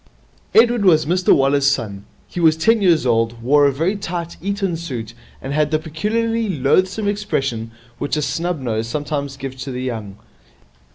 Edward 0.55 0.83
was 0.83 1.05
Mr 1.05 1.31
Waller's 1.31 1.67
son. 1.67 2.05
He 2.27 2.39
was 2.39 2.57
ten 2.57 2.81
years 2.81 3.05
old, 3.05 3.39
wore 3.43 3.67
a 3.67 3.71
very 3.71 3.95
tight 3.95 4.35
Eton 4.41 4.75
suit, 4.75 5.13
and 5.39 5.53
had 5.53 5.69
the 5.69 5.77
peculiarly 5.77 6.49
loathsome 6.49 7.07
expression 7.07 7.69
which 7.99 8.17
a 8.17 8.23
snub 8.23 8.59
nose 8.61 8.87
sometimes 8.87 9.37
gives 9.37 9.61
to 9.63 9.71
the 9.71 9.83
young. 9.83 10.17